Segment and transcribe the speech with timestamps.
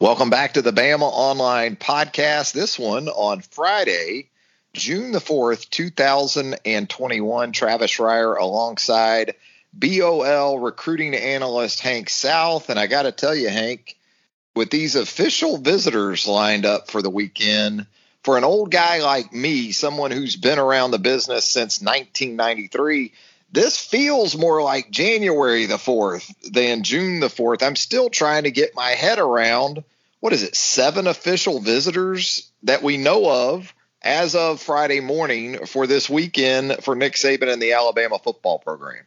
[0.00, 2.54] Welcome back to the Bama Online Podcast.
[2.54, 4.30] This one on Friday,
[4.72, 7.52] June the 4th, 2021.
[7.52, 9.34] Travis Reier alongside
[9.74, 12.70] BOL recruiting analyst Hank South.
[12.70, 13.98] And I got to tell you, Hank,
[14.56, 17.86] with these official visitors lined up for the weekend,
[18.24, 23.12] for an old guy like me, someone who's been around the business since 1993,
[23.52, 27.62] this feels more like January the 4th than June the 4th.
[27.62, 29.84] I'm still trying to get my head around
[30.20, 35.86] what is it, seven official visitors that we know of as of Friday morning for
[35.86, 39.04] this weekend for Nick Saban and the Alabama football program.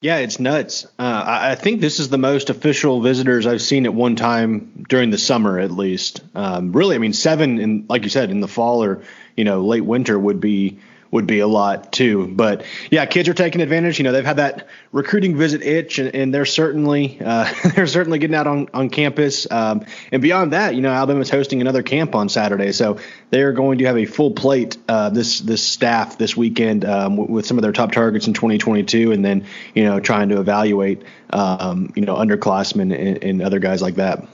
[0.00, 0.84] Yeah, it's nuts.
[0.98, 5.08] Uh, I think this is the most official visitors I've seen at one time during
[5.08, 6.20] the summer, at least.
[6.34, 9.02] Um, really, I mean, seven in, like you said, in the fall or
[9.34, 10.78] you know late winter would be
[11.14, 12.26] would be a lot too.
[12.26, 13.98] But yeah, kids are taking advantage.
[13.98, 18.18] You know, they've had that recruiting visit itch, and, and they're certainly uh, they're certainly
[18.18, 19.48] getting out on on campus.
[19.48, 22.98] Um, and beyond that, you know, Alabama's hosting another camp on Saturday, so
[23.30, 27.16] they are going to have a full plate uh, this this staff this weekend um,
[27.16, 31.04] with some of their top targets in 2022, and then you know trying to evaluate
[31.30, 34.26] um, you know underclassmen and, and other guys like that.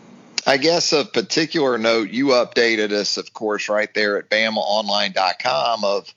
[0.46, 6.14] I guess of particular note, you updated us, of course, right there at BamaOnline.com of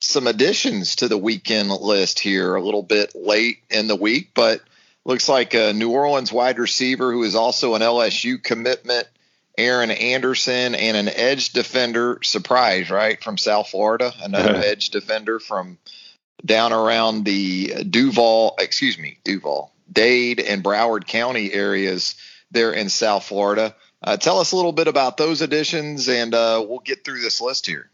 [0.00, 4.62] some additions to the weekend list here a little bit late in the week, but
[5.04, 9.06] looks like a New Orleans wide receiver who is also an LSU commitment,
[9.58, 12.18] Aaron Anderson, and an edge defender.
[12.22, 13.22] Surprise, right?
[13.22, 15.78] From South Florida, another edge defender from
[16.44, 22.14] down around the Duval, excuse me, Duval, Dade, and Broward County areas
[22.50, 23.74] there in South Florida.
[24.02, 27.42] Uh, tell us a little bit about those additions, and uh, we'll get through this
[27.42, 27.90] list here.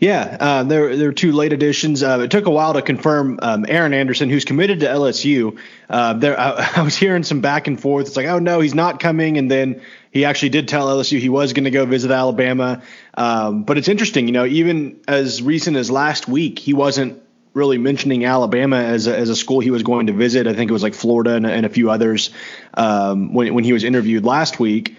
[0.00, 2.02] Yeah, uh, there there are two late additions.
[2.02, 5.58] Uh, it took a while to confirm um, Aaron Anderson, who's committed to LSU.
[5.88, 8.06] Uh, there, I, I, was hearing some back and forth.
[8.06, 9.80] It's like, oh no, he's not coming, and then
[10.10, 12.82] he actually did tell LSU he was going to go visit Alabama.
[13.14, 17.22] Um, but it's interesting, you know, even as recent as last week, he wasn't
[17.54, 20.46] really mentioning Alabama as a, as a school he was going to visit.
[20.46, 22.30] I think it was like Florida and, and a few others
[22.74, 24.96] um, when when he was interviewed last week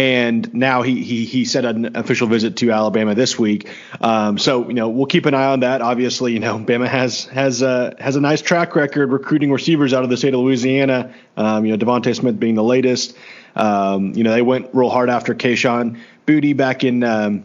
[0.00, 3.68] and now he he he set an official visit to Alabama this week.
[4.00, 5.82] Um, so you know we'll keep an eye on that.
[5.82, 10.02] Obviously, you know Bama has has a has a nice track record recruiting receivers out
[10.02, 11.12] of the state of Louisiana.
[11.36, 13.14] Um, you know DeVonta Smith being the latest.
[13.54, 17.44] Um, you know they went real hard after Kayshon Boutte back in um,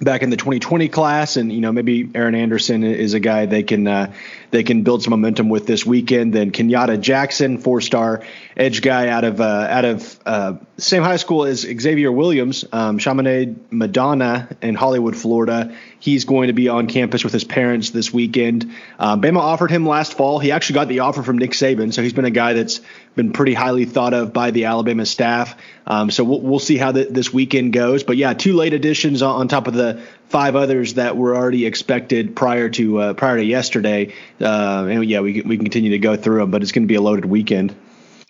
[0.00, 3.64] back in the 2020 class, and you know maybe Aaron Anderson is a guy they
[3.64, 4.12] can uh,
[4.52, 6.32] they can build some momentum with this weekend.
[6.32, 8.22] Then Kenyatta Jackson, four-star
[8.56, 12.98] edge guy out of uh, out of uh, same high school as Xavier Williams, um,
[12.98, 15.74] Chaminade Madonna in Hollywood, Florida.
[15.98, 18.72] He's going to be on campus with his parents this weekend.
[18.96, 20.38] Um, Bama offered him last fall.
[20.38, 22.80] He actually got the offer from Nick Saban, so he's been a guy that's
[23.16, 25.60] been pretty highly thought of by the Alabama staff.
[25.84, 28.04] Um, so we'll, we'll, see how the, this weekend goes.
[28.04, 31.66] But yeah, two late additions on, on, top of the five others that were already
[31.66, 34.14] expected prior to uh, prior to yesterday.
[34.40, 36.88] Uh, and yeah, we we can continue to go through them, but it's going to
[36.88, 37.74] be a loaded weekend.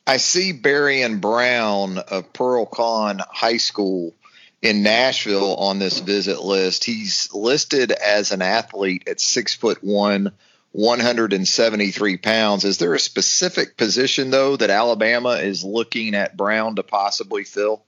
[0.09, 4.15] I see Barion Brown of Pearl Cohn High School
[4.63, 6.85] in Nashville on this visit list.
[6.85, 10.32] He's listed as an athlete at six foot one,
[10.73, 12.65] 173 pounds.
[12.65, 17.85] Is there a specific position though that Alabama is looking at Brown to possibly fill?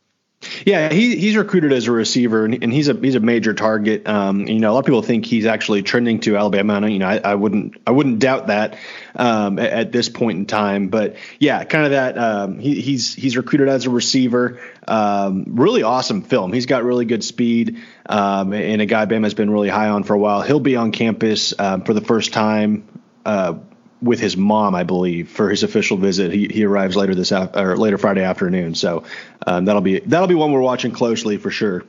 [0.67, 4.07] Yeah, he, he's recruited as a receiver, and, and he's a he's a major target.
[4.07, 6.75] Um, you know, a lot of people think he's actually trending to Alabama.
[6.75, 8.79] And, you know, I, I wouldn't I wouldn't doubt that
[9.17, 10.89] um, at, at, this point in time.
[10.89, 12.19] But yeah, kind of that.
[12.19, 14.61] Um, he, he's he's recruited as a receiver.
[14.87, 16.53] Um, really awesome film.
[16.53, 20.05] He's got really good speed, um, and a guy Bama has been really high on
[20.05, 20.43] for a while.
[20.43, 22.87] He'll be on campus uh, for the first time.
[23.25, 23.55] Uh,
[24.02, 26.32] with his mom, I believe, for his official visit.
[26.32, 28.75] He, he arrives later this af- or later Friday afternoon.
[28.75, 29.05] So
[29.47, 31.85] um, that'll be that'll be one we're watching closely for sure.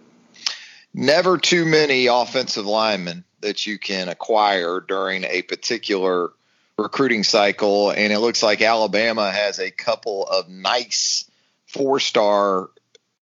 [0.93, 6.31] never too many offensive linemen that you can acquire during a particular
[6.77, 7.91] recruiting cycle.
[7.91, 11.29] And it looks like Alabama has a couple of nice
[11.67, 12.69] four star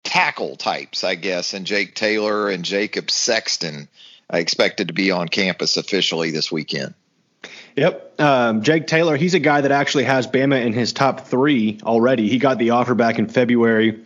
[0.03, 3.87] tackle types, I guess, and Jake Taylor and Jacob Sexton
[4.31, 6.93] expected to be on campus officially this weekend.
[7.75, 8.21] Yep.
[8.21, 12.29] Um, Jake Taylor, he's a guy that actually has Bama in his top three already.
[12.29, 14.03] He got the offer back in February.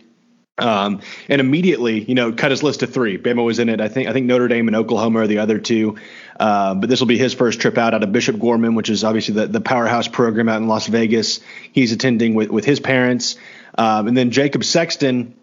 [0.56, 3.16] Um, and immediately, you know, cut his list to three.
[3.16, 3.80] Bama was in it.
[3.80, 5.98] I think I think Notre Dame and Oklahoma are the other two.
[6.38, 9.04] Uh, but this will be his first trip out out of Bishop Gorman, which is
[9.04, 11.40] obviously the, the powerhouse program out in Las Vegas.
[11.72, 13.36] He's attending with, with his parents.
[13.76, 15.36] Um, and then Jacob Sexton,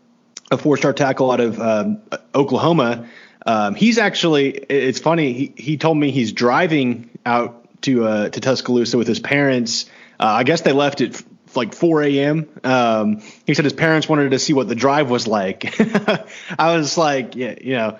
[0.52, 2.02] a four star tackle out of um,
[2.34, 3.08] Oklahoma.
[3.46, 8.40] Um, he's actually, it's funny, he, he told me he's driving out to uh, to
[8.40, 9.86] Tuscaloosa with his parents.
[10.20, 11.22] Uh, I guess they left at
[11.56, 12.50] like 4 a.m.
[12.64, 15.80] Um, he said his parents wanted to see what the drive was like.
[16.60, 18.00] I was like, yeah, you know,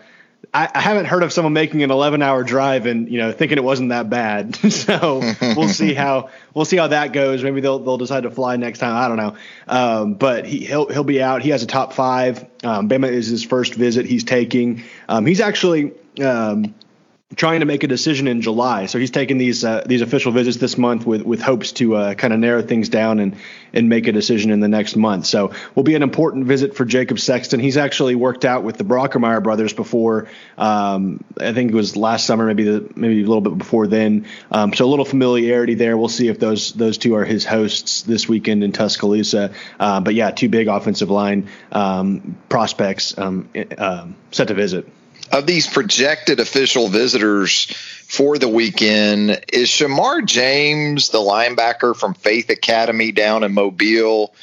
[0.54, 3.58] I, I, haven't heard of someone making an 11 hour drive and you know thinking
[3.58, 4.56] it wasn't that bad.
[4.72, 7.44] so we'll see how we'll see how that goes.
[7.44, 8.96] Maybe they'll they'll decide to fly next time.
[8.96, 9.36] I don't know.
[9.68, 11.42] Um, but he he'll he'll be out.
[11.42, 12.46] He has a top five.
[12.64, 14.84] Um, Bama is his first visit he's taking.
[15.10, 16.74] Um, he's actually um,
[17.36, 18.86] trying to make a decision in July.
[18.86, 22.14] So he's taking these uh, these official visits this month with with hopes to uh,
[22.14, 23.36] kind of narrow things down and
[23.74, 25.26] and make a decision in the next month.
[25.26, 27.60] So will be an important visit for Jacob Sexton.
[27.60, 30.28] He's actually worked out with the Brockermeyer brothers before.
[30.56, 34.28] Um, I think it was last summer, maybe the, maybe a little bit before then.
[34.52, 35.98] Um, so a little familiarity there.
[35.98, 39.52] We'll see if those those two are his hosts this weekend in Tuscaloosa.
[39.80, 43.50] Uh, but yeah, two big offensive line um, prospects um,
[43.80, 44.88] uh, set to visit
[45.32, 47.66] of these projected official visitors
[48.08, 54.34] for the weekend, is Shamar James, the linebacker from Faith Academy down in Mobile,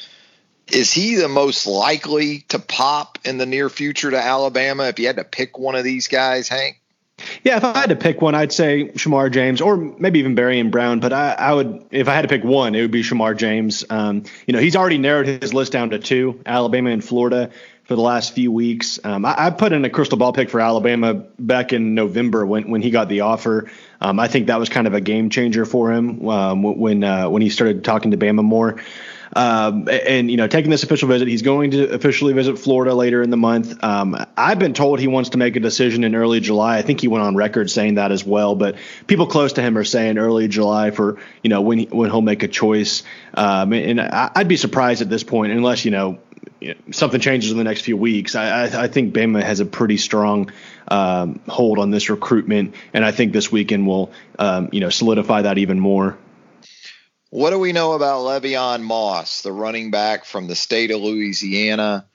[0.67, 5.07] is he the most likely to pop in the near future to Alabama if you
[5.07, 6.79] had to pick one of these guys, Hank?
[7.43, 10.71] Yeah, if I had to pick one, I'd say Shamar James or maybe even Barion
[10.71, 10.99] Brown.
[10.99, 13.85] But I, I, would, if I had to pick one, it would be Shamar James.
[13.89, 17.51] Um, you know, he's already narrowed his list down to two: Alabama and Florida
[17.83, 18.99] for the last few weeks.
[19.03, 22.69] Um, I, I, put in a crystal ball pick for Alabama back in November when,
[22.69, 23.69] when he got the offer.
[23.99, 27.29] Um, I think that was kind of a game changer for him um, when uh,
[27.29, 28.81] when he started talking to Bama more.
[29.35, 33.21] Um, and you know, taking this official visit, he's going to officially visit Florida later
[33.21, 33.83] in the month.
[33.83, 36.77] Um, I've been told he wants to make a decision in early July.
[36.77, 38.55] I think he went on record saying that as well.
[38.55, 38.75] But
[39.07, 42.21] people close to him are saying early July for you know when he, when he'll
[42.21, 43.03] make a choice.
[43.33, 46.19] Um, and I'd be surprised at this point unless you know
[46.91, 48.35] something changes in the next few weeks.
[48.35, 50.51] I, I, I think Bama has a pretty strong
[50.87, 55.43] um, hold on this recruitment, and I think this weekend will, um, you know, solidify
[55.43, 56.17] that even more.
[57.29, 62.05] What do we know about Le'Veon Moss, the running back from the state of Louisiana?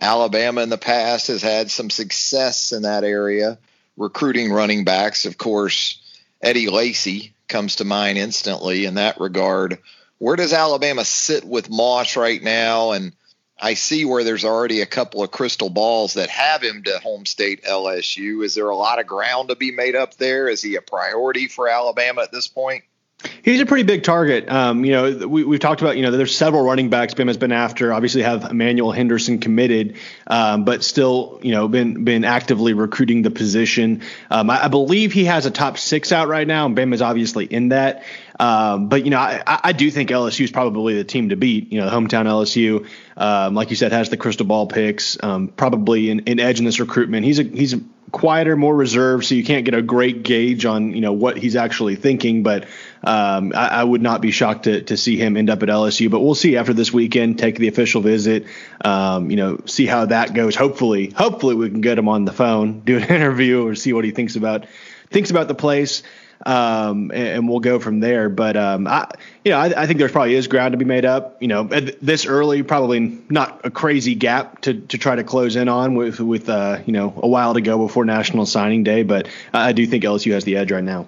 [0.00, 3.58] Alabama in the past has had some success in that area,
[3.96, 5.26] recruiting running backs.
[5.26, 6.00] Of course,
[6.40, 9.78] Eddie Lacy comes to mind instantly in that regard.
[10.18, 12.92] Where does Alabama sit with Moss right now?
[12.92, 13.12] And
[13.60, 17.26] I see where there's already a couple of crystal balls that have him to home
[17.26, 18.44] state LSU.
[18.44, 20.48] Is there a lot of ground to be made up there?
[20.48, 22.84] Is he a priority for Alabama at this point?
[23.42, 24.50] He's a pretty big target.
[24.50, 27.52] Um, you know, we, we've talked about, you know, there's several running backs Bama's been
[27.52, 27.92] after.
[27.92, 29.96] Obviously, have Emmanuel Henderson committed,
[30.26, 34.02] um, but still, you know, been been actively recruiting the position.
[34.30, 37.02] Um, I, I, believe he has a top six out right now, and Bim is
[37.02, 38.04] obviously in that.
[38.38, 41.70] Um, but you know, I, I, do think LSU is probably the team to beat.
[41.72, 42.88] You know, hometown LSU,
[43.20, 45.22] um, like you said, has the crystal ball picks.
[45.22, 47.26] Um, probably an, an, edge in this recruitment.
[47.26, 47.80] He's a he's a
[48.12, 51.54] quieter, more reserved, so you can't get a great gauge on you know what he's
[51.54, 52.42] actually thinking.
[52.42, 52.64] But
[53.04, 56.10] um, I, I, would not be shocked to to see him end up at LSU.
[56.10, 57.38] But we'll see after this weekend.
[57.38, 58.46] Take the official visit.
[58.82, 60.56] Um, you know, see how that goes.
[60.56, 64.06] Hopefully, hopefully we can get him on the phone, do an interview, or see what
[64.06, 64.64] he thinks about
[65.10, 66.02] thinks about the place
[66.46, 68.28] um, and, and, we'll go from there.
[68.28, 69.10] But um, I,
[69.44, 71.42] you know, I, I, think there probably is ground to be made up.
[71.42, 75.68] You know, this early, probably not a crazy gap to, to try to close in
[75.68, 79.02] on with with uh, you know a while to go before National Signing Day.
[79.02, 81.06] But I do think LSU has the edge right now.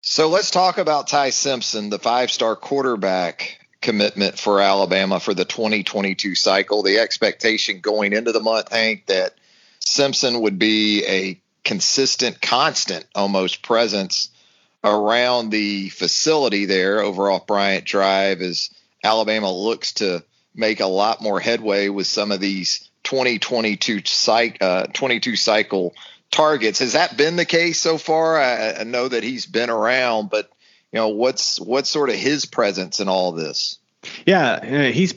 [0.00, 6.34] So let's talk about Ty Simpson, the five-star quarterback commitment for Alabama for the 2022
[6.34, 6.82] cycle.
[6.82, 9.34] The expectation going into the month, Hank, that
[9.80, 14.30] Simpson would be a consistent, constant almost presence
[14.84, 18.70] around the facility there over off Bryant Drive as
[19.02, 20.22] Alabama looks to
[20.54, 25.92] make a lot more headway with some of these 2022 cycle, uh, 22 cycle
[26.30, 26.78] targets.
[26.78, 28.38] Has that been the case so far?
[28.40, 30.48] I, I, know that he's been around, but
[30.92, 33.78] you know what's what's sort of his presence in all this?
[34.24, 35.14] Yeah, he's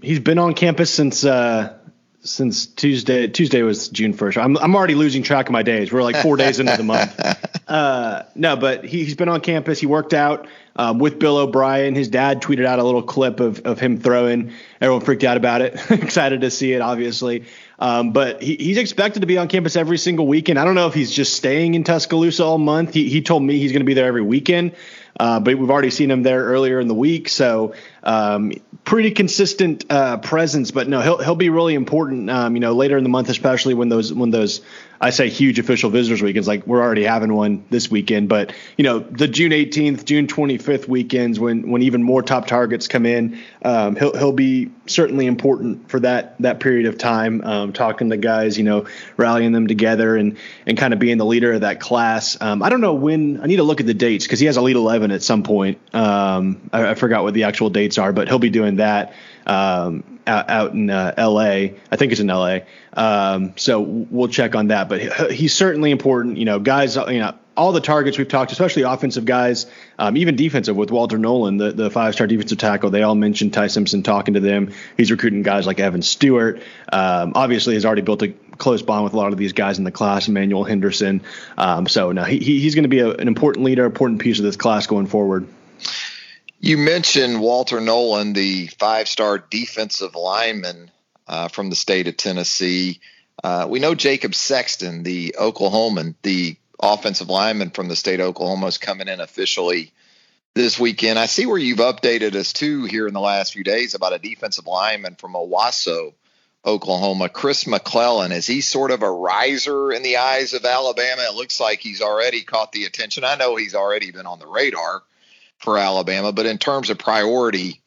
[0.00, 1.76] he's been on campus since uh,
[2.22, 3.26] since Tuesday.
[3.26, 4.38] Tuesday was June first.
[4.38, 5.92] I'm I'm already losing track of my days.
[5.92, 7.20] We're like four days into the month.
[7.68, 9.80] Uh, no, but he, has been on campus.
[9.80, 11.94] He worked out um, with Bill O'Brien.
[11.94, 14.52] His dad tweeted out a little clip of of him throwing.
[14.78, 15.80] Everyone freaked out about it.
[15.90, 17.46] Excited to see it, obviously.
[17.78, 20.58] Um, but he, he's expected to be on campus every single weekend.
[20.58, 22.92] I don't know if he's just staying in Tuscaloosa all month.
[22.92, 24.72] He, he told me he's going to be there every weekend.
[25.18, 28.52] Uh, but we've already seen him there earlier in the week, so um,
[28.84, 30.70] pretty consistent uh, presence.
[30.70, 32.30] But no, he'll he'll be really important.
[32.30, 34.60] Um, you know, later in the month, especially when those when those
[35.02, 36.46] I say huge official visitors weekends.
[36.46, 40.86] Like we're already having one this weekend, but you know the June 18th, June 25th
[40.86, 45.90] weekends when when even more top targets come in, um, he'll he'll be certainly important
[45.90, 47.40] for that that period of time.
[47.42, 51.26] Um, talking to guys, you know, rallying them together and and kind of being the
[51.26, 52.40] leader of that class.
[52.40, 53.40] Um, I don't know when.
[53.40, 55.78] I need to look at the dates because he has Elite 11 at some point.
[55.92, 59.14] Um, I, I forgot what the actual dates are, but he'll be doing that
[59.46, 61.74] um, out, out, in uh, L.A.
[61.90, 62.64] I think it's in L.A.
[62.92, 64.88] Um, so we'll check on that.
[64.88, 66.38] But he's certainly important.
[66.38, 66.96] You know, guys.
[66.96, 69.66] You know, all the targets we've talked, especially offensive guys,
[69.98, 72.90] um, even defensive with Walter Nolan, the, the five star defensive tackle.
[72.90, 74.72] They all mentioned Ty Simpson talking to them.
[74.96, 76.62] He's recruiting guys like Evan Stewart.
[76.90, 79.84] Um, obviously, has already built a close bond with a lot of these guys in
[79.84, 81.22] the class, Emmanuel Henderson.
[81.58, 84.44] Um, so now he, he's going to be a, an important leader, important piece of
[84.44, 85.46] this class going forward.
[86.64, 90.92] You mentioned Walter Nolan, the five star defensive lineman
[91.26, 93.00] uh, from the state of Tennessee.
[93.42, 98.68] Uh, we know Jacob Sexton, the Oklahoman, the offensive lineman from the state of Oklahoma,
[98.68, 99.92] is coming in officially
[100.54, 101.18] this weekend.
[101.18, 104.20] I see where you've updated us too here in the last few days about a
[104.20, 106.14] defensive lineman from Owasso,
[106.64, 108.30] Oklahoma, Chris McClellan.
[108.30, 111.22] Is he sort of a riser in the eyes of Alabama?
[111.22, 113.24] It looks like he's already caught the attention.
[113.24, 115.02] I know he's already been on the radar
[115.62, 116.32] for Alabama.
[116.32, 117.80] But in terms of priority,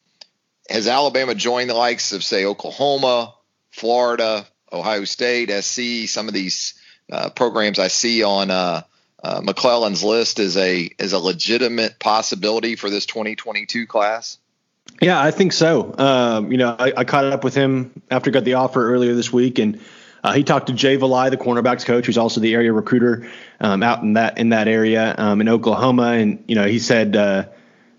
[0.70, 3.34] has Alabama joined the likes of, say, Oklahoma,
[3.72, 6.74] Florida, Ohio State, SC, some of these
[7.12, 8.82] uh, programs I see on uh,
[9.24, 14.38] uh, McClellan's list is a is a legitimate possibility for this 2022 class?
[15.02, 15.96] Yeah, I think so.
[15.98, 19.16] Um, you know, I, I, caught up with him after he got the offer earlier
[19.16, 19.82] this week, and
[20.24, 23.28] uh, he talked to Jay Valai, the cornerbacks coach, who's also the area recruiter
[23.60, 27.16] um, out in that in that area um, in Oklahoma, and you know, he said
[27.16, 27.46] uh,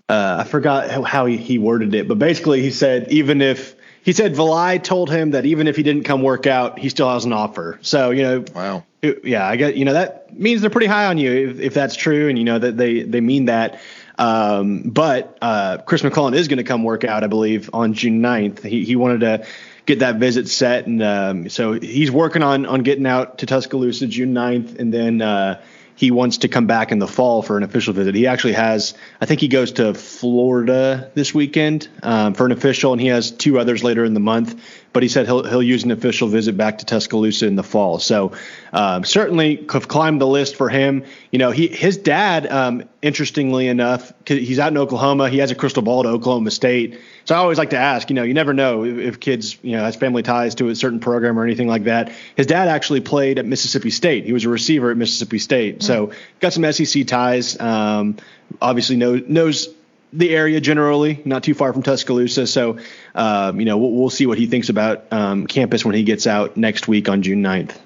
[0.09, 4.13] uh, I forgot how he, he worded it, but basically he said even if he
[4.13, 7.25] said Valai told him that even if he didn't come work out, he still has
[7.25, 7.77] an offer.
[7.81, 11.07] So you know, wow, it, yeah, I get you know that means they're pretty high
[11.07, 13.81] on you if, if that's true, and you know that they they mean that.
[14.17, 18.21] Um, but uh, Chris McClellan is going to come work out, I believe, on June
[18.21, 18.63] 9th.
[18.63, 19.45] He he wanted to
[19.85, 24.07] get that visit set, and um, so he's working on on getting out to Tuscaloosa
[24.07, 25.21] June 9th, and then.
[25.21, 25.61] Uh,
[25.97, 28.13] he wants to come back in the fall for an official visit.
[28.13, 32.91] He actually has, I think he goes to Florida this weekend um, for an official,
[32.93, 34.61] and he has two others later in the month.
[34.93, 37.97] But he said he'll he'll use an official visit back to Tuscaloosa in the fall.
[37.97, 38.33] So
[38.71, 41.03] um, certainly have climbed the list for him.
[41.31, 45.29] You know, he his dad, um, interestingly enough, he's out in Oklahoma.
[45.29, 46.99] He has a crystal ball to Oklahoma State.
[47.27, 49.75] So I always like to ask, you know, you never know if, if, kids, you
[49.75, 52.13] know, has family ties to a certain program or anything like that.
[52.37, 54.23] His dad actually played at Mississippi State.
[54.23, 55.79] He was a receiver at Mississippi State.
[55.79, 55.83] Mm-hmm.
[55.83, 57.59] So got some SEC ties.
[57.59, 58.15] Um,
[58.61, 59.67] obviously knows knows
[60.13, 62.47] the area generally, not too far from Tuscaloosa.
[62.47, 62.77] So,
[63.13, 66.27] um, you know, we'll, we'll, see what he thinks about um, campus when he gets
[66.27, 67.77] out next week on June 9th.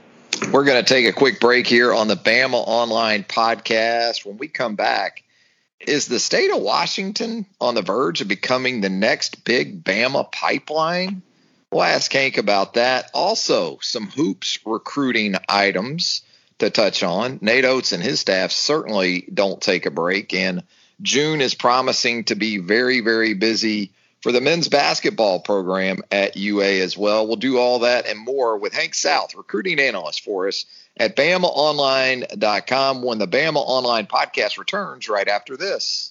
[0.51, 4.24] We're going to take a quick break here on the Bama Online podcast.
[4.24, 5.24] When we come back,
[5.88, 11.21] is the state of Washington on the verge of becoming the next big Bama pipeline?
[11.71, 13.09] We'll ask Hank about that.
[13.13, 16.21] Also, some hoops recruiting items
[16.59, 17.39] to touch on.
[17.41, 20.63] Nate Oats and his staff certainly don't take a break, and
[21.01, 26.81] June is promising to be very, very busy for the men's basketball program at UA
[26.81, 27.25] as well.
[27.25, 30.65] We'll do all that and more with Hank South, recruiting analyst for us
[30.98, 36.11] at BamaOnline.com when the Bama Online podcast returns right after this.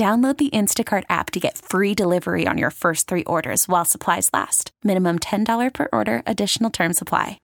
[0.00, 4.30] Download the Instacart app to get free delivery on your first three orders while supplies
[4.32, 4.70] last.
[4.82, 7.38] Minimum $10 per order, additional term supply.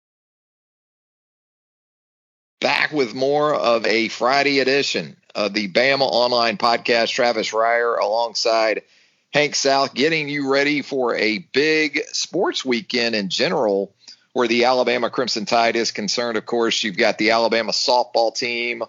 [2.62, 7.10] Back with more of a Friday edition of the Bama Online Podcast.
[7.10, 8.84] Travis Reier alongside
[9.34, 13.94] Hank South, getting you ready for a big sports weekend in general
[14.32, 18.82] where the Alabama Crimson Tide is concerned, of course, you've got the Alabama softball team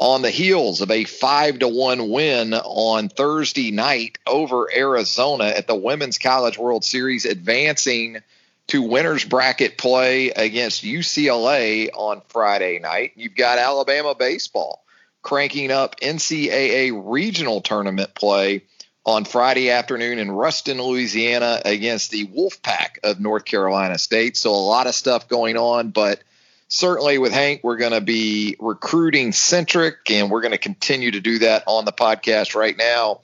[0.00, 5.66] on the heels of a five to one win on Thursday night over Arizona at
[5.66, 8.16] the Women's College World Series, advancing
[8.68, 13.12] to winners bracket play against UCLA on Friday night.
[13.16, 14.82] You've got Alabama baseball
[15.20, 18.62] cranking up NCAA regional tournament play
[19.04, 24.38] on Friday afternoon in Ruston, Louisiana against the Wolfpack of North Carolina State.
[24.38, 26.22] So a lot of stuff going on, but
[26.70, 31.20] certainly with Hank, we're going to be recruiting centric and we're going to continue to
[31.20, 33.20] do that on the podcast right now.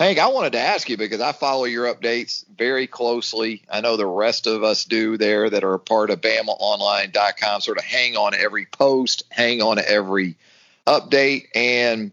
[0.00, 3.62] Hank, I wanted to ask you because I follow your updates very closely.
[3.70, 7.84] I know the rest of us do there that are part of BamaOnline.com, sort of
[7.84, 10.36] hang on every post, hang on every
[10.86, 11.48] update.
[11.54, 12.12] And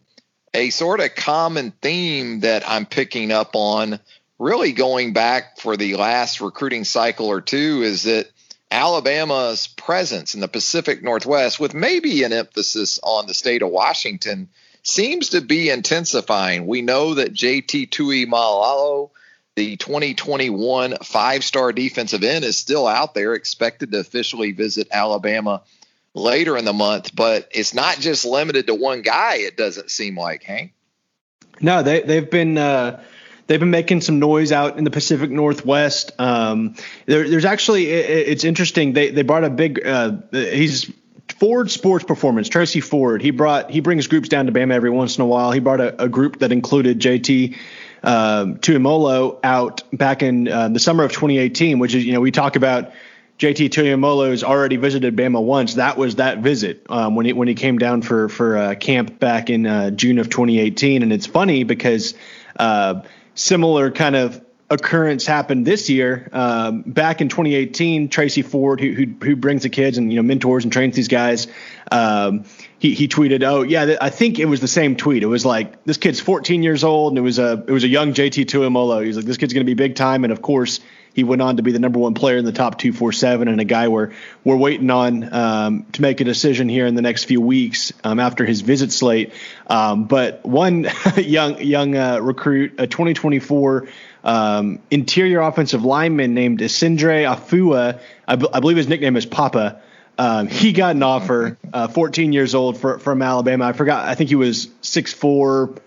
[0.53, 3.99] a sort of common theme that I'm picking up on,
[4.39, 8.29] really going back for the last recruiting cycle or two, is that
[8.71, 14.49] Alabama's presence in the Pacific Northwest, with maybe an emphasis on the state of Washington,
[14.83, 16.67] seems to be intensifying.
[16.67, 19.11] We know that JT Tuimoloau,
[19.55, 25.61] the 2021 five star defensive end, is still out there, expected to officially visit Alabama
[26.13, 29.37] later in the month, but it's not just limited to one guy.
[29.37, 30.73] It doesn't seem like Hank.
[31.61, 33.03] No, they they've been uh,
[33.47, 36.11] they've been making some noise out in the Pacific Northwest.
[36.19, 36.75] Um,
[37.05, 38.93] there, there's actually it, it's interesting.
[38.93, 40.91] They they brought a big uh, he's
[41.39, 43.21] Ford Sports Performance, Tracy Ford.
[43.21, 45.51] He brought he brings groups down to Bama every once in a while.
[45.51, 47.57] He brought a, a group that included JT
[48.03, 52.31] um, Tuimoloau out back in uh, the summer of 2018, which is you know we
[52.31, 52.91] talk about
[53.39, 55.73] JT Tuimoloau has already visited Bama once.
[55.73, 59.19] That was that visit um, when he when he came down for for uh, camp
[59.19, 61.03] back in uh, June of 2018.
[61.03, 62.13] And it's funny because
[62.57, 63.01] uh,
[63.35, 66.27] similar kind of occurrence happened this year.
[66.31, 70.23] Um, back in 2018, Tracy Ford, who, who, who brings the kids and you know
[70.23, 71.47] mentors and trains these guys,
[71.91, 72.45] um,
[72.79, 75.23] he he tweeted, "Oh yeah, I think it was the same tweet.
[75.23, 77.87] It was like this kid's 14 years old, and it was a it was a
[77.87, 79.05] young JT Tuimoloau.
[79.05, 80.79] He's like this kid's going to be big time, and of course."
[81.15, 83.63] He went on to be the number one player in the top 247 and a
[83.63, 84.11] guy we're,
[84.43, 88.19] we're waiting on um, to make a decision here in the next few weeks um,
[88.19, 89.31] after his visit slate.
[89.67, 93.87] Um, but one young young uh, recruit, a 2024
[94.25, 99.81] um, interior offensive lineman named Isindre Afua, I, b- I believe his nickname is Papa.
[100.17, 103.65] Um, he got an offer, uh, 14 years old for, from Alabama.
[103.65, 104.05] I forgot.
[104.05, 105.79] I think he was 6'4",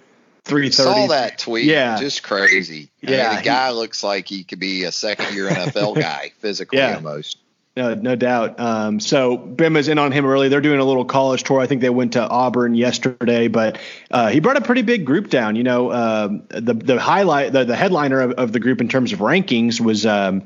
[0.48, 0.90] three thirty.
[0.90, 1.66] Saw that tweet.
[1.66, 2.90] Yeah, just crazy.
[3.00, 6.78] Yeah, mean, the guy looks like he could be a second year NFL guy physically
[6.78, 6.96] yeah.
[6.96, 7.38] almost.
[7.76, 8.58] No, no doubt.
[8.58, 10.48] Um, so Bama's in on him early.
[10.48, 11.61] They're doing a little college tour.
[11.61, 13.78] I think they went to Auburn yesterday, but
[14.11, 15.54] uh, he brought a pretty big group down.
[15.54, 19.12] You know, uh, the the highlight, the, the headliner of, of, the group in terms
[19.12, 20.42] of rankings was um,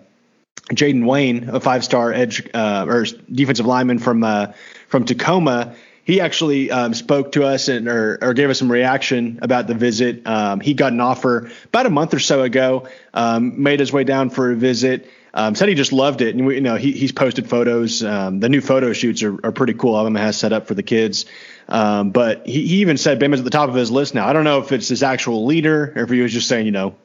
[0.73, 4.53] Jayden Wayne, a five star edge uh, or defensive lineman from uh,
[4.89, 9.39] from Tacoma he actually um, spoke to us and or, or, gave us some reaction
[9.43, 10.27] about the visit.
[10.27, 14.05] Um, he got an offer about a month or so ago, um, made his way
[14.05, 15.09] down for a visit.
[15.35, 18.03] Um, said he just loved it, and we, you know he, he's posted photos.
[18.05, 19.97] Um, the new photo shoots are, are pretty cool.
[19.97, 21.25] Alabama has set up for the kids,
[21.69, 24.29] um, but he, he, even said Bama's at the top of his list now.
[24.29, 26.73] I don't know if it's his actual leader or if he was just saying you
[26.73, 26.97] know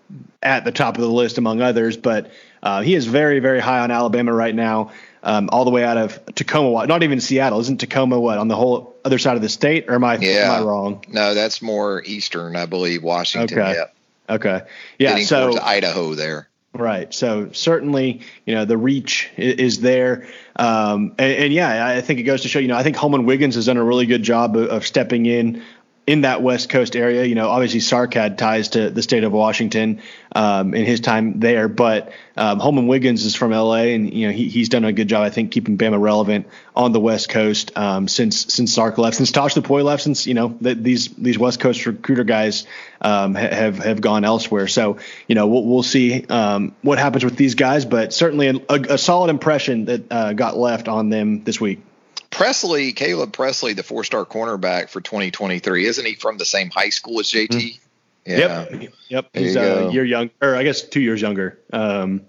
[0.43, 2.31] at the top of the list among others, but
[2.61, 4.91] uh, he is very very high on Alabama right now
[5.27, 7.59] um, all the way out of Tacoma, not even Seattle.
[7.59, 9.89] Isn't Tacoma what on the whole other side of the state?
[9.89, 10.53] Or am I yeah.
[10.55, 11.03] am I wrong?
[11.09, 13.59] No, that's more eastern, I believe, Washington.
[13.59, 13.73] Okay.
[13.73, 13.95] Yep.
[14.29, 14.61] Okay.
[14.97, 15.09] Yeah.
[15.09, 16.47] Getting so Idaho there.
[16.73, 17.13] Right.
[17.13, 20.27] So certainly, you know, the reach is, is there.
[20.55, 23.25] Um, and, and, yeah, I think it goes to show, you know, I think Holman
[23.25, 25.63] Wiggins has done a really good job of, of stepping in
[26.07, 27.25] in that West Coast area.
[27.25, 30.01] You know, obviously Sark had ties to the state of Washington
[30.33, 34.33] um, in his time there, but um, Holman Wiggins is from LA, and you know
[34.33, 37.77] he, he's done a good job, I think, keeping Bama relevant on the West Coast
[37.77, 41.37] um, since since Sark left, since Tosh Lupoi left, since you know the, these these
[41.37, 42.65] West Coast recruiter guys
[43.01, 44.67] um, have have gone elsewhere.
[44.67, 48.75] So you know we'll, we'll see um, what happens with these guys, but certainly a,
[48.93, 51.81] a solid impression that uh, got left on them this week.
[52.29, 56.89] Presley, Caleb Presley, the four star cornerback for 2023, isn't he from the same high
[56.89, 57.49] school as JT?
[57.49, 57.83] Mm-hmm.
[58.25, 58.37] Yeah.
[58.37, 58.93] Yep.
[59.07, 59.31] Yep.
[59.31, 61.57] There he's a year young, or I guess two years younger.
[61.71, 62.23] Um,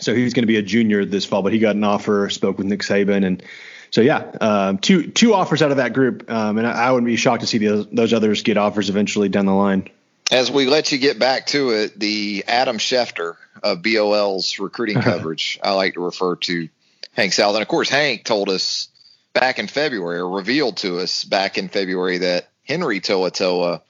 [0.00, 2.56] so he's going to be a junior this fall, but he got an offer, spoke
[2.58, 3.42] with Nick Saban, and
[3.90, 7.06] so yeah, um, two two offers out of that group, um, and I, I, wouldn't
[7.06, 9.90] be shocked to see those, those others get offers eventually down the line.
[10.30, 15.60] As we let you get back to it, the Adam Schefter of BOL's recruiting coverage,
[15.62, 16.70] I like to refer to
[17.12, 18.88] Hank South, and of course Hank told us
[19.32, 23.80] back in February, or revealed to us back in February, that Henry To'oTo'o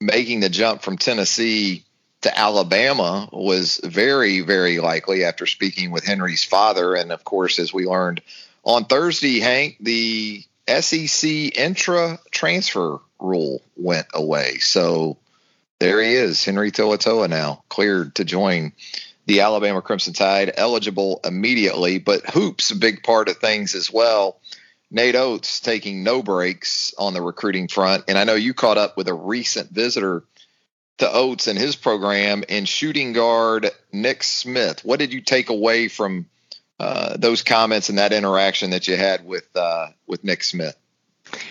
[0.00, 1.84] making the jump from Tennessee
[2.22, 6.94] to Alabama was very, very likely after speaking with Henry's father.
[6.94, 8.22] And of course, as we learned
[8.64, 14.58] on Thursday, Hank, the SEC intra transfer rule went away.
[14.58, 15.18] So
[15.78, 18.72] there he is, Henry To'oTo'o now cleared to join
[19.26, 21.98] the Alabama Crimson Tide, eligible immediately.
[21.98, 24.38] But hoops, a big part of things as well.
[24.92, 28.04] Nate Oats taking no breaks on the recruiting front.
[28.08, 30.22] And I know you caught up with a recent visitor
[30.98, 34.84] to Oats and his program and shooting guard Nick Smith.
[34.84, 36.26] What did you take away from
[36.78, 40.76] uh, those comments and that interaction that you had with uh, with Nick Smith?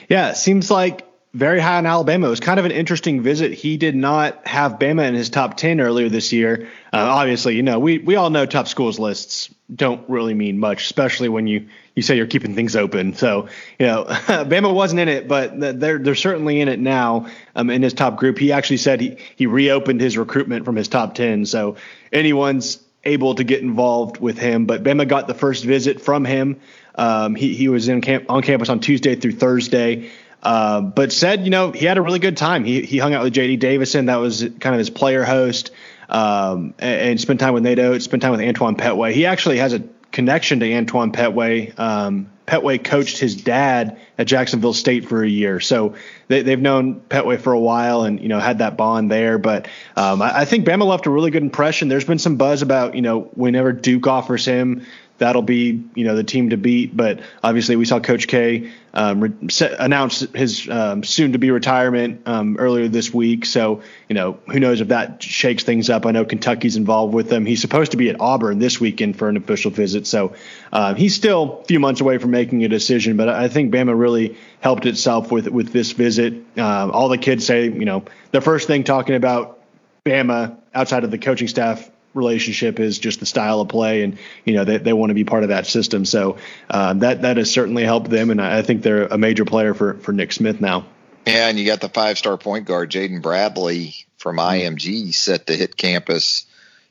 [0.07, 2.27] Yeah, it seems like very high on Alabama.
[2.27, 3.53] It was kind of an interesting visit.
[3.53, 6.69] He did not have Bama in his top 10 earlier this year.
[6.93, 10.83] Uh, obviously, you know, we, we all know top schools lists don't really mean much,
[10.83, 13.13] especially when you, you say you're keeping things open.
[13.13, 13.47] So,
[13.79, 17.81] you know, Bama wasn't in it, but they're, they're certainly in it now um, in
[17.81, 18.37] his top group.
[18.37, 21.45] He actually said he, he reopened his recruitment from his top 10.
[21.45, 21.77] So
[22.11, 26.59] anyone's able to get involved with him, but Bama got the first visit from him.
[26.95, 30.11] Um, he, he was in camp on campus on Tuesday through Thursday.
[30.43, 32.63] Uh, but said, you know, he had a really good time.
[32.63, 33.57] He he hung out with J.D.
[33.57, 34.07] Davison.
[34.07, 35.71] That was kind of his player host,
[36.11, 39.13] um, and, and, spent time with Nate Oats, spent time with Antoine Petway.
[39.13, 41.77] He actually has a connection to Antoine Petway.
[41.79, 45.95] Um, Petway coached his dad at Jacksonville State for a year, so
[46.27, 49.37] they, have known Petway for a while, and you know had that bond there.
[49.37, 51.87] But um, I, I, think Bama left a really good impression.
[51.87, 54.85] There's been some buzz about you know whenever Duke offers him
[55.21, 56.97] that'll be you know the team to beat.
[56.97, 62.87] But obviously, we saw Coach K um, re- announce his um, soon-to-be retirement um, earlier
[62.87, 63.45] this week.
[63.45, 66.07] So you know who knows if that shakes things up.
[66.07, 67.45] I know Kentucky's involved with them.
[67.45, 70.07] He's supposed to be at Auburn this weekend for an official visit.
[70.07, 70.33] So
[70.73, 73.15] uh, he's still a few months away from making a decision.
[73.15, 76.33] But I think Bama really helped itself with with this visit.
[76.57, 79.59] Uh, all the kids say you know the first thing talking about
[80.03, 84.53] Bama outside of the coaching staff relationship is just the style of play, and you
[84.53, 86.05] know they, they want to be part of that system.
[86.05, 86.37] So
[86.69, 89.95] uh, that that has certainly helped them, and I think they're a major player for
[89.95, 90.85] for Nick Smith now.
[91.25, 95.55] Yeah, and you got the five star point guard Jaden Bradley from IMG set to
[95.55, 96.45] hit campus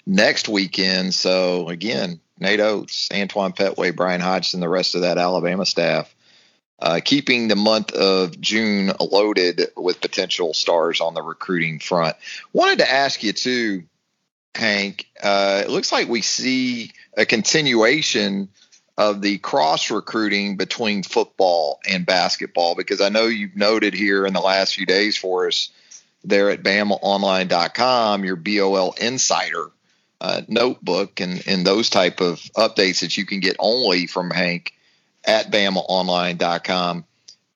[0.07, 1.15] next weekend.
[1.15, 6.15] So again, Nate Oats Antoine Petway, Bryan Hodgson, the rest of that Alabama staff.
[6.79, 12.17] Uh, keeping the month of June loaded with potential stars on the recruiting front.
[12.55, 13.83] Wanted to ask you too,
[14.55, 18.49] Hank, uh, it looks like we see a continuation
[18.99, 24.35] of the cross recruiting between football and basketball because I know you've noted here in
[24.35, 25.71] the last few days for us
[26.23, 29.71] there at BamaOnline.com your BOL Insider
[30.21, 34.75] uh, notebook and, and those type of updates that you can get only from Hank
[35.25, 37.05] at BamaOnline.com.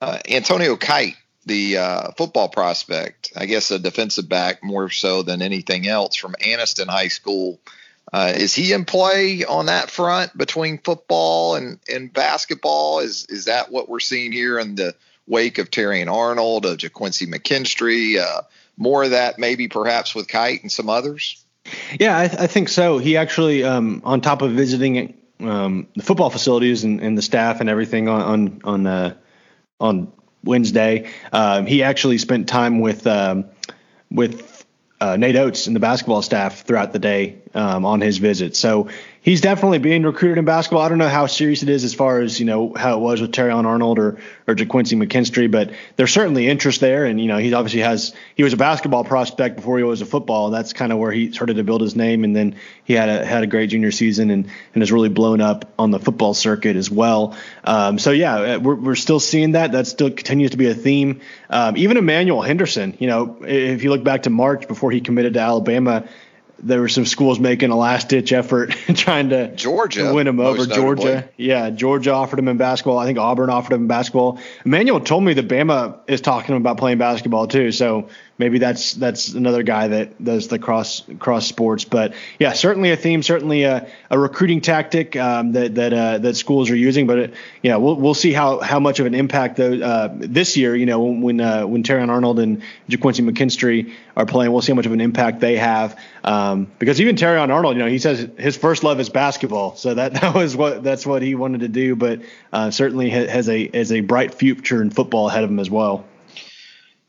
[0.01, 5.43] Uh, Antonio Kite the uh, football prospect, I guess a defensive back more so than
[5.43, 7.61] anything else from Anniston High School.
[8.13, 13.01] Uh, is he in play on that front between football and, and basketball?
[13.01, 14.95] Is is that what we're seeing here in the
[15.27, 18.19] wake of Terrion Arnold, of Ga'Quincy McKinstry?
[18.21, 18.43] Uh,
[18.77, 21.43] more of that maybe perhaps with Kite and some others?
[21.99, 22.99] Yeah, I, I think so.
[22.99, 27.61] He actually, um, on top of visiting um, the football facilities and, and, the staff
[27.61, 29.15] and everything on on on, uh,
[29.81, 30.13] on
[30.45, 31.11] Wednesday.
[31.33, 33.47] Um, he actually spent time with um,
[34.11, 34.65] with
[35.01, 38.57] uh, Nate Oats and the basketball staff throughout the day um, on his visit.
[38.57, 38.89] So
[39.25, 40.83] he's definitely being recruited in basketball.
[40.83, 43.21] I don't know how serious it is as far as you know how it was
[43.21, 47.07] with Terrion Arnold or or Ga'Quincy McKinstry, but there's certainly interest there.
[47.07, 50.07] And you know he obviously has he was a basketball prospect before he was a
[50.07, 50.51] football.
[50.51, 52.23] That's kind of where he started to build his name.
[52.23, 55.41] And then he had a had a great junior season and and has really blown
[55.41, 57.35] up on the football circuit as well.
[57.65, 59.73] Um, so yeah, uh, we're we're still seeing that.
[59.73, 61.23] That still continues to be a theme.
[61.49, 65.35] Um, even Emmanuel Henderson, you know, if you look back to March before he committed
[65.35, 66.07] to Alabama
[66.59, 70.67] there were some schools making a last ditch effort trying to Georgia win him over.
[70.67, 72.99] Georgia, yeah, Georgia offered him in basketball.
[72.99, 74.39] I think Auburn offered him in basketball.
[74.65, 77.73] Emmanuel told me that Bama is talking about playing basketball too.
[77.73, 81.85] So maybe that's that's another guy that does the cross cross sports.
[81.85, 86.37] But yeah, certainly a theme, certainly a, a recruiting tactic um, that that uh, that
[86.37, 87.07] schools are using.
[87.07, 90.57] But it, yeah, we'll we'll see how how much of an impact though uh, this
[90.57, 90.75] year.
[90.75, 94.87] You know, when uh, when Arnold and Ga'Quincy McKinstry are playing, we'll see how much
[94.87, 95.99] of an impact they have.
[96.23, 99.95] Um, because even Terrion Arnold, you know, he says his first love is basketball, so
[99.95, 101.97] that that was what that's what he wanted to do.
[101.97, 105.71] But uh, certainly has a has a bright future in football ahead of him as
[105.71, 106.05] well.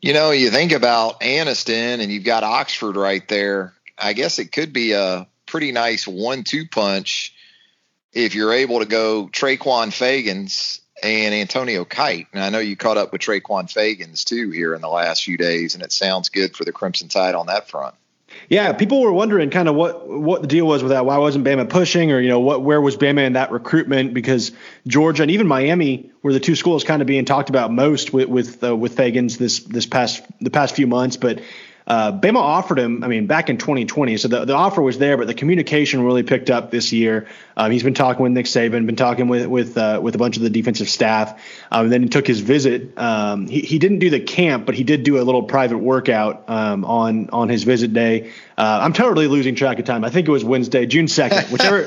[0.00, 3.72] You know, you think about Anniston and you've got Oxford right there.
[3.98, 7.34] I guess it could be a pretty nice one-two punch
[8.12, 12.26] if you're able to go Tre'Quon Fegans and Antonio Kite.
[12.32, 15.36] And I know you caught up with Tre'Quon Fegans too here in the last few
[15.36, 17.94] days, and it sounds good for the Crimson Tide on that front.
[18.48, 21.04] Yeah, people were wondering kind of what what the deal was with that.
[21.04, 24.14] Why wasn't Bama pushing, or you know, what where was Bama in that recruitment?
[24.14, 24.52] Because
[24.86, 28.28] Georgia and even Miami were the two schools kind of being talked about most with
[28.28, 31.16] with uh, with Fegans this this past the past few months.
[31.16, 31.40] But
[31.86, 34.16] uh, Bama offered him, I mean, back in 2020.
[34.16, 37.28] So the, the offer was there, but the communication really picked up this year.
[37.56, 40.36] Um, he's been talking with Nick Saban, been talking with with uh, with a bunch
[40.36, 41.40] of the defensive staff.
[41.70, 42.98] Um, and then he took his visit.
[42.98, 46.50] Um, he, he didn't do the camp, but he did do a little private workout
[46.50, 48.32] um, on on his visit day.
[48.58, 50.04] Uh, I'm totally losing track of time.
[50.04, 51.86] I think it was Wednesday, June 2nd, whichever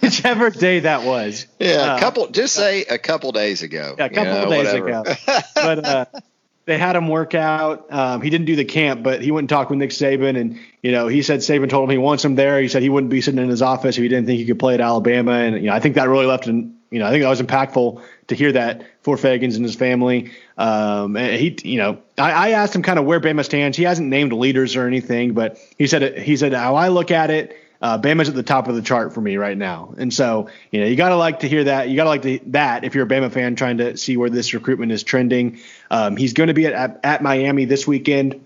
[0.00, 1.46] whichever day that was.
[1.58, 2.28] Yeah, a uh, couple.
[2.28, 3.94] Just say a couple days ago.
[3.98, 4.88] Yeah, a couple you know, of days whatever.
[4.88, 5.42] ago.
[5.54, 6.04] But uh,
[6.66, 7.92] they had him work out.
[7.92, 10.58] Um, he didn't do the camp, but he went and talked with Nick Saban, and
[10.82, 12.60] you know he said Saban told him he wants him there.
[12.60, 14.58] He said he wouldn't be sitting in his office if he didn't think he could
[14.58, 16.76] play at Alabama, and you know I think that really left him.
[16.90, 20.30] You know I think that was impactful to hear that for Fegans and his family.
[20.56, 23.76] Um, and he, you know, I, I asked him kind of where Bama stands.
[23.76, 27.30] He hasn't named leaders or anything, but he said he said how I look at
[27.30, 29.92] it uh, Bama's at the top of the chart for me right now.
[29.98, 31.90] And so, you know, you got to like to hear that.
[31.90, 34.54] You got to like that if you're a Bama fan trying to see where this
[34.54, 35.60] recruitment is trending.
[35.90, 38.42] Um, he's going to be at, at, at, Miami this weekend.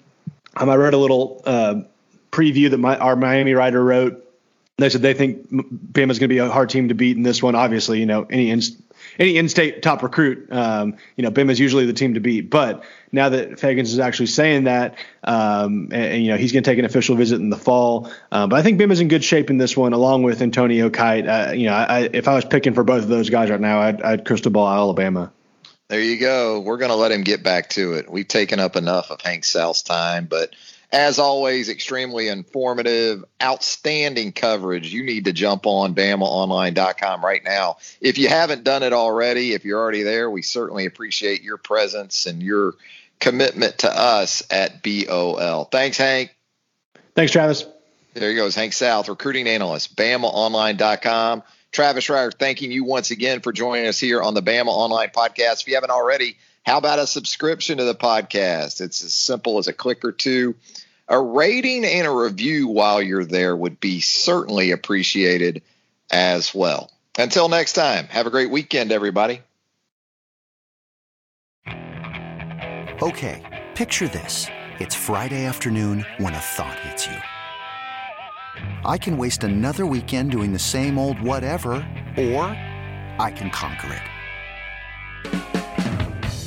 [0.56, 1.82] Um, I read a little uh,
[2.32, 4.24] preview that my, our Miami writer wrote.
[4.76, 7.40] They said they think Bama's going to be a hard team to beat in this
[7.40, 7.54] one.
[7.54, 8.76] Obviously, you know, any inst-
[9.18, 12.50] any in-state top recruit, um, you know, Bama is usually the team to beat.
[12.50, 16.62] But now that Fegans is actually saying that, um, and, and, you know, he's going
[16.62, 18.10] to take an official visit in the fall.
[18.30, 21.26] Uh, but I think Bama's in good shape in this one, along with Antonio Kite.
[21.26, 23.80] Uh, you know, I, if I was picking for both of those guys right now,
[23.80, 25.32] I'd, I'd crystal ball Alabama.
[25.88, 26.60] There you go.
[26.60, 28.10] We're going to let him get back to it.
[28.10, 30.54] We've taken up enough of Hank South's time, but–
[30.90, 34.92] as always, extremely informative, outstanding coverage.
[34.92, 37.76] You need to jump on BamaOnline.com right now.
[38.00, 42.26] If you haven't done it already, if you're already there, we certainly appreciate your presence
[42.26, 42.74] and your
[43.20, 45.64] commitment to us at BOL.
[45.66, 46.34] Thanks, Hank.
[47.14, 47.66] Thanks, Travis.
[48.14, 51.42] There he goes, Hank South, recruiting analyst, BamaOnline.com.
[51.70, 55.60] Travis Reier, thanking you once again for joining us here on the Bama Online Podcast.
[55.60, 58.82] If you haven't already, how about a subscription to the podcast?
[58.82, 60.54] It's as simple as a click or two
[61.08, 65.62] a rating and a review while you're there would be certainly appreciated
[66.10, 66.90] as well.
[67.18, 69.40] Until next time, have a great weekend, everybody.
[73.00, 74.46] Okay, picture this.
[74.78, 77.16] It's Friday afternoon when a thought hits you.
[78.84, 81.70] I can waste another weekend doing the same old whatever,
[82.18, 82.44] or
[83.18, 84.17] I can conquer it.